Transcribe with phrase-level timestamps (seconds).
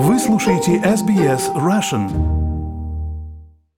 [0.00, 2.08] Вы слушаете SBS Russian.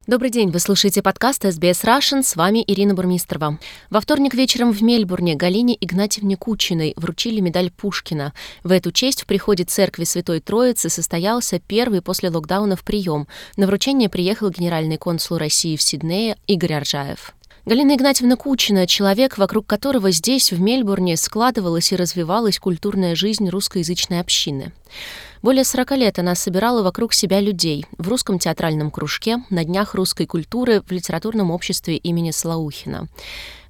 [0.07, 3.59] Добрый день, вы слушаете подкаст SBS Russian, с вами Ирина Бурмистрова.
[3.89, 8.35] Во вторник вечером в Мельбурне Галине Игнатьевне Кучиной вручили медаль Пушкина.
[8.63, 13.27] В эту честь в приходе церкви Святой Троицы состоялся первый после локдаунов прием.
[13.57, 17.35] На вручение приехал генеральный консул России в Сиднее Игорь Аржаев.
[17.67, 24.21] Галина Игнатьевна Кучина– человек, вокруг которого здесь, в Мельбурне, складывалась и развивалась культурная жизнь русскоязычной
[24.21, 24.73] общины.
[25.43, 30.25] Более 40 лет она собирала вокруг себя людей в русском театральном кружке, на Днях русской
[30.25, 33.09] культуры в литературном обществе имени Слаухина.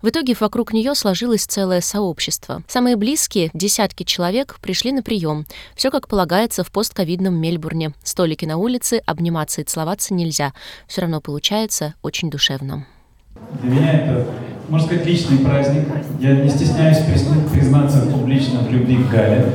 [0.02, 2.62] В итоге вокруг нее сложилось целое сообщество.
[2.68, 5.46] Самые близкие, десятки человек, пришли на прием.
[5.74, 7.92] Все как полагается в постковидном Мельбурне.
[8.04, 10.54] Столики на улице, обниматься и целоваться нельзя.
[10.86, 12.86] Все равно получается очень душевно.
[13.62, 14.26] Для меня это,
[14.68, 15.88] можно сказать, личный праздник.
[16.18, 16.98] Я не стесняюсь
[17.52, 19.52] признаться публично в любви к Гале.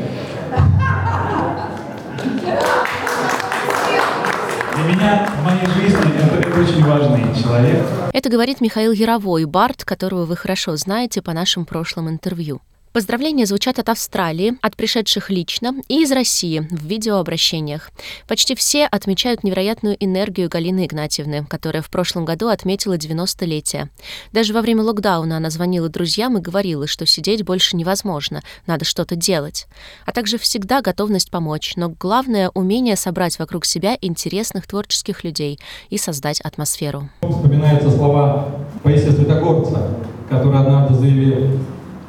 [4.76, 7.82] Для меня в моей жизни это очень важный человек.
[8.13, 12.62] Это говорит Михаил Яровой, Барт, которого вы хорошо знаете по нашим прошлым интервью.
[12.96, 17.91] Поздравления звучат от Австралии, от пришедших лично и из России в видеообращениях.
[18.26, 23.90] Почти все отмечают невероятную энергию Галины Игнатьевны, которая в прошлом году отметила 90-летие.
[24.32, 29.18] Даже во время локдауна она звонила друзьям и говорила, что сидеть больше невозможно, надо что-то
[29.18, 29.68] делать.
[30.05, 35.59] А также всегда готовность помочь, но главное— умение собрать вокруг себя интересных творческих людей
[35.90, 37.09] и создать атмосферу.
[37.30, 39.98] Вспоминаются слова Паисия Святогорца,
[40.30, 41.59] который однажды заявил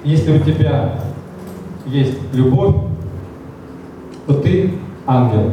[0.06, 0.92] если у тебя
[1.84, 2.76] есть любовь,
[4.26, 5.50] то ты ангел.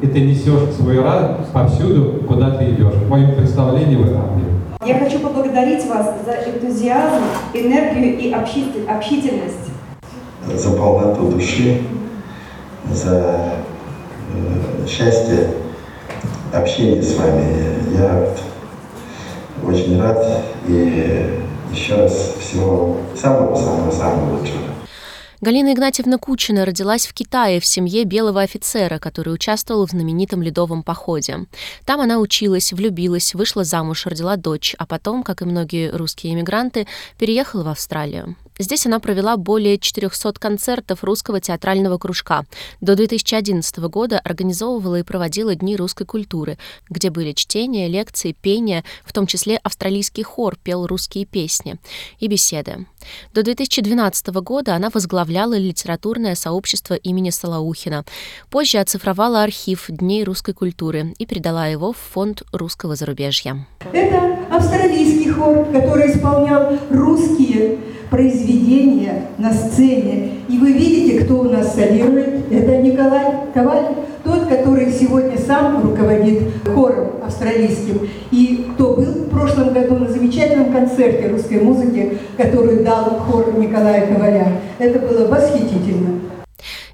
[0.00, 2.94] И ты несешь свой радость повсюду, куда ты идешь.
[2.94, 4.48] В моем представлении вы ангел.
[4.84, 9.70] Я хочу поблагодарить вас за энтузиазм, энергию и общительность.
[10.54, 11.82] За полноту души,
[12.90, 13.52] за
[14.34, 15.50] э, счастье
[16.52, 17.54] общения с вами.
[17.94, 18.26] Я
[19.64, 24.72] очень рад и еще раз всего самого-самого-самого лучшего.
[25.42, 30.84] Галина Игнатьевна Кучина родилась в Китае в семье белого офицера, который участвовал в знаменитом ледовом
[30.84, 31.46] походе.
[31.84, 36.86] Там она училась, влюбилась, вышла замуж, родила дочь, а потом, как и многие русские эмигранты,
[37.18, 38.36] переехала в Австралию.
[38.58, 42.44] Здесь она провела более 400 концертов русского театрального кружка.
[42.80, 46.58] До 2011 года организовывала и проводила Дни русской культуры,
[46.88, 51.76] где были чтения, лекции, пение, в том числе австралийский хор пел русские песни
[52.18, 52.86] и беседы.
[53.32, 58.04] До 2012 года она возглавляла литературное сообщество имени Салаухина.
[58.50, 63.66] Позже оцифровала архив Дней русской культуры и передала его в фонд русского зарубежья.
[63.92, 67.78] Это австралийский хор, который исполнял русские
[68.12, 70.32] произведения на сцене.
[70.46, 72.52] И вы видите, кто у нас солирует.
[72.52, 73.24] Это Николай
[73.54, 73.86] Коваль,
[74.22, 76.42] тот, который сегодня сам руководит
[76.74, 78.06] хором австралийским.
[78.30, 84.06] И кто был в прошлом году на замечательном концерте русской музыки, который дал хор Николая
[84.06, 84.60] Коваля.
[84.78, 86.20] Это было восхитительно.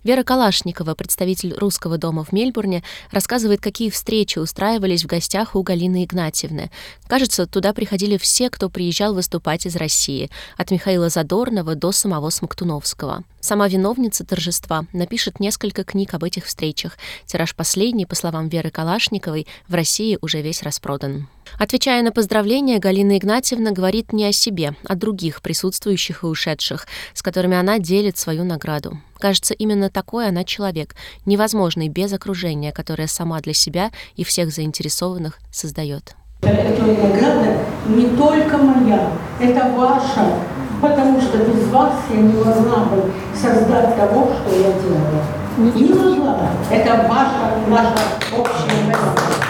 [0.05, 6.05] Вера Калашникова, представитель русского дома в Мельбурне, рассказывает, какие встречи устраивались в гостях у Галины
[6.05, 6.71] Игнатьевны.
[7.09, 13.25] Кажется, туда приходили все, кто приезжал выступать из России, от Михаила Задорнова до самого Смоктуновского.
[13.41, 16.99] Сама виновница торжества напишет несколько книг об этих встречах.
[17.27, 21.29] Тираж последний, по словам Веры Калашниковой, в России уже весь распродан.
[21.59, 26.87] Отвечая на поздравления, Галина Игнатьевна говорит не о себе, а о других присутствующих и ушедших,
[27.15, 29.01] с которыми она делит свою награду.
[29.19, 30.95] Кажется, именно такой она человек,
[31.27, 36.15] невозможный без окружения, которое сама для себя и всех заинтересованных создает.
[36.43, 37.59] Эта награда
[37.89, 40.35] не только моя, это ваша,
[40.81, 45.25] потому что без вас я не могла бы создать того, что я делала.
[45.59, 46.51] Не могла.
[46.71, 47.99] Это ваша, наша
[48.37, 49.48] общая награда.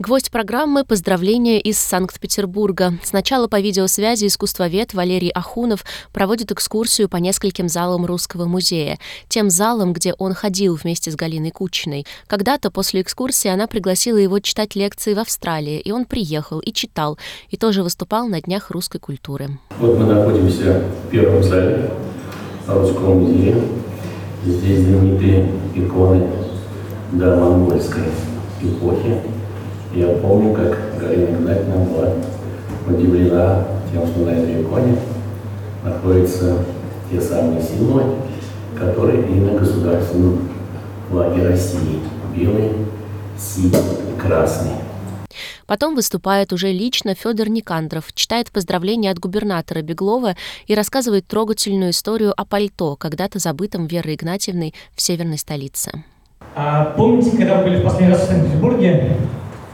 [0.00, 2.94] Гвоздь программы «Поздравления из Санкт-Петербурга».
[3.04, 5.84] Сначала по видеосвязи искусствовед Валерий Ахунов
[6.14, 8.98] проводит экскурсию по нескольким залам Русского музея.
[9.28, 12.06] Тем залам, где он ходил вместе с Галиной Кучиной.
[12.28, 17.18] Когда-то после экскурсии она пригласила его читать лекции в Австралии, и он приехал и читал,
[17.50, 19.58] и тоже выступал на Днях русской культуры.
[19.80, 21.90] Вот мы находимся в первом зале
[22.66, 23.62] Русского музея.
[24.46, 26.26] Здесь знаменитые иконы
[27.12, 28.04] до монгольской
[28.62, 29.20] эпохи.
[29.92, 32.12] Я помню, как Галина Игнатьевна была
[32.86, 34.96] удивлена тем, что на этой иконе
[35.84, 36.64] находятся
[37.10, 38.04] те самые символы,
[38.78, 40.48] которые и на государственном
[41.10, 41.98] флаге России.
[42.36, 42.70] Белый,
[43.36, 44.70] синий и красный.
[45.66, 50.36] Потом выступает уже лично Федор Никандров, читает поздравления от губернатора Беглова
[50.66, 56.04] и рассказывает трогательную историю о пальто, когда-то забытом Верой Игнатьевной в северной столице.
[56.54, 59.16] А помните, когда вы были в последний раз в Санкт-Петербурге,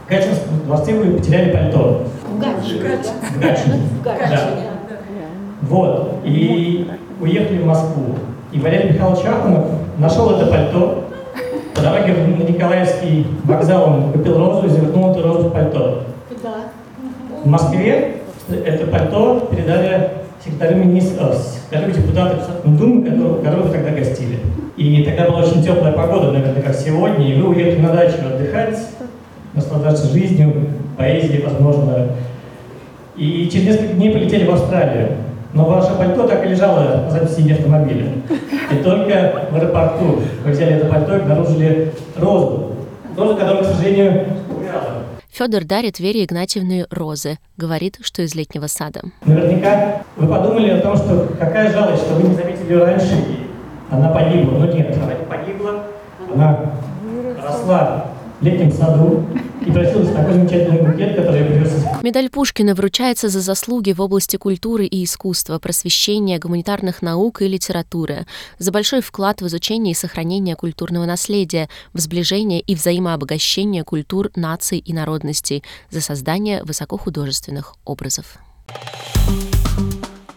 [0.07, 2.03] в Гатчинском дворце вы потеряли пальто?
[2.31, 2.79] В Гатчине.
[2.79, 3.81] В Гатчине.
[3.99, 4.63] В Гатчине.
[5.63, 6.21] Вот.
[6.23, 6.89] И
[7.19, 8.15] уехали в Москву.
[8.53, 9.65] И Валерий Михайлович Ахманов
[9.97, 11.09] нашел это пальто.
[11.75, 16.03] По дороге на Николаевский вокзал он купил розу и завернул эту розу в пальто.
[16.29, 16.53] Куда?
[17.43, 20.11] В Москве это пальто передали
[20.43, 24.39] секретарю министра, секретарю депутата Думы, которого, которого вы тогда гостили.
[24.77, 28.77] И тогда была очень теплая погода, наверное, как сегодня, и вы уехали на дачу отдыхать,
[29.77, 32.09] наслаждаться жизнью, поэзией, возможно.
[33.15, 35.09] И через несколько дней полетели в Австралию.
[35.53, 38.11] Но ваше пальто так и лежало на заднем сиденье автомобиля.
[38.71, 42.73] И только в аэропорту вы взяли это пальто и обнаружили розу.
[43.15, 44.25] Розу, которая, к сожалению,
[44.55, 45.03] увяла.
[45.31, 47.37] Федор дарит Вере Игнатьевне розы.
[47.57, 49.01] Говорит, что из летнего сада.
[49.25, 53.47] Наверняка вы подумали о том, что какая жалость, что вы не заметили ее раньше, и
[53.89, 54.59] она погибла.
[54.59, 55.83] Но нет, она не погибла.
[56.33, 56.59] Она
[57.41, 58.05] росла
[58.41, 59.25] летнем саду
[59.65, 64.01] и в такой замечательный букет, который я привез из Медаль Пушкина вручается за заслуги в
[64.01, 68.25] области культуры и искусства, просвещения, гуманитарных наук и литературы,
[68.59, 74.77] за большой вклад в изучение и сохранение культурного наследия, в сближение и взаимообогащение культур, наций
[74.77, 78.37] и народностей, за создание высокохудожественных образов.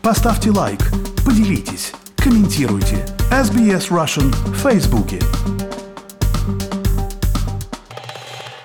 [0.02, 0.80] Поставьте лайк,
[1.24, 3.06] поделитесь, комментируйте.
[3.30, 5.20] SBS Russian в Фейсбуке.